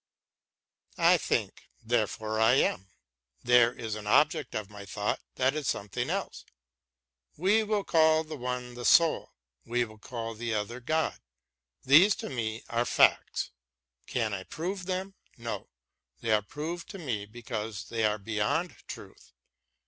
I 0.97 1.17
think 1.19 1.69
therefore 1.83 2.39
I 2.39 2.53
am 2.55 2.87
I: 2.89 2.93
there 3.43 3.71
is 3.71 3.93
an 3.93 4.07
object 4.07 4.55
of 4.55 4.71
my 4.71 4.83
thought 4.83 5.19
that 5.35 5.53
is 5.53 5.67
something 5.67 6.09
else. 6.09 6.43
We 7.37 7.61
will 7.61 7.83
call 7.83 8.23
the 8.23 8.35
one 8.35 8.73
the 8.73 8.83
soul, 8.83 9.29
we 9.63 9.85
will 9.85 9.99
call 9.99 10.33
the 10.33 10.55
other 10.55 10.79
God. 10.79 11.19
These 11.83 12.15
to 12.15 12.29
me 12.31 12.63
are 12.67 12.83
facts. 12.83 13.51
Can 14.07 14.33
I 14.33 14.41
prove 14.41 14.87
them? 14.87 15.13
No; 15.37 15.69
they 16.21 16.31
are 16.31 16.41
proved 16.41 16.89
to 16.89 16.97
me 16.97 17.27
because 17.27 17.89
they 17.89 18.03
are 18.03 18.17
beyond 18.17 18.77
truth. 18.87 19.33